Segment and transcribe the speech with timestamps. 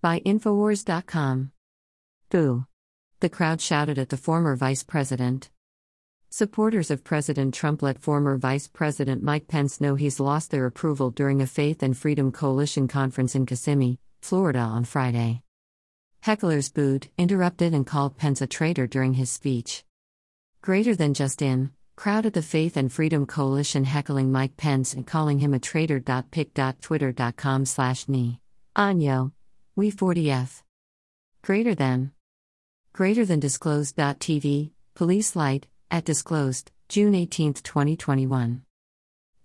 [0.00, 1.50] By Infowars.com.
[2.30, 2.66] Boo.
[3.18, 5.50] The crowd shouted at the former vice president.
[6.30, 11.10] Supporters of President Trump let former Vice President Mike Pence know he's lost their approval
[11.10, 15.42] during a Faith and Freedom Coalition conference in Kissimmee, Florida on Friday.
[16.22, 19.84] Hecklers booed, interrupted, and called Pence a traitor during his speech.
[20.60, 25.06] Greater than just in, crowd at the Faith and Freedom Coalition heckling Mike Pence and
[25.06, 26.00] calling him a traitor.
[26.30, 28.38] Pic.twitter.com slash ni.
[28.76, 29.32] Anyo.
[29.78, 30.64] We 40F.
[31.40, 32.10] Greater than.
[32.92, 38.62] Greater than disclosed.tv, police light, at disclosed, June 18, 2021.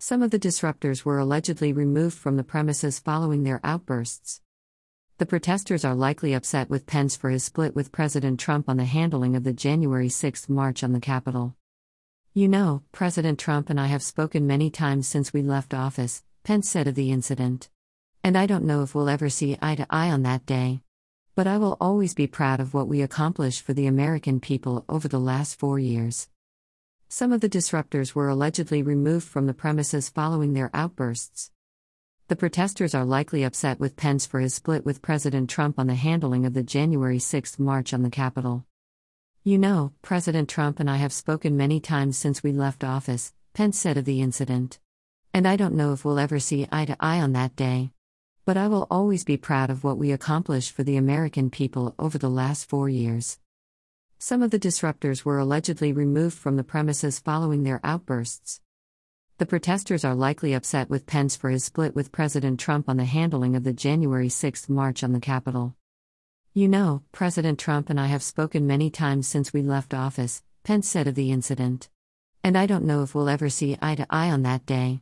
[0.00, 4.40] Some of the disruptors were allegedly removed from the premises following their outbursts.
[5.18, 8.86] The protesters are likely upset with Pence for his split with President Trump on the
[8.86, 11.54] handling of the January 6 march on the Capitol.
[12.32, 16.68] You know, President Trump and I have spoken many times since we left office, Pence
[16.68, 17.68] said of the incident.
[18.24, 20.80] And I don't know if we'll ever see eye to eye on that day.
[21.34, 25.08] But I will always be proud of what we accomplished for the American people over
[25.08, 26.30] the last four years.
[27.06, 31.50] Some of the disruptors were allegedly removed from the premises following their outbursts.
[32.28, 35.94] The protesters are likely upset with Pence for his split with President Trump on the
[35.94, 38.64] handling of the January 6 march on the Capitol.
[39.42, 43.78] You know, President Trump and I have spoken many times since we left office, Pence
[43.78, 44.78] said of the incident.
[45.34, 47.90] And I don't know if we'll ever see eye to eye on that day.
[48.46, 52.18] But I will always be proud of what we accomplished for the American people over
[52.18, 53.38] the last four years.
[54.18, 58.60] Some of the disruptors were allegedly removed from the premises following their outbursts.
[59.38, 63.06] The protesters are likely upset with Pence for his split with President Trump on the
[63.06, 65.74] handling of the January 6 march on the Capitol.
[66.52, 70.86] You know, President Trump and I have spoken many times since we left office, Pence
[70.88, 71.88] said of the incident.
[72.44, 75.00] And I don't know if we'll ever see eye to eye on that day.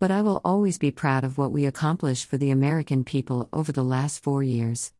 [0.00, 3.72] But I will always be proud of what we accomplished for the American people over
[3.72, 4.92] the last four years.